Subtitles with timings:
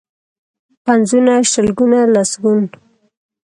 [0.85, 2.63] پنځونه، شلګون، لسګون.